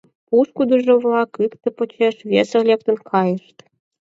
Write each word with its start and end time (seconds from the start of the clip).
Пошкудыжо-влак 0.27 1.31
икте 1.45 1.69
почеш 1.77 2.15
весе 2.31 2.59
лектын 2.67 2.97
кайышт. 3.09 3.57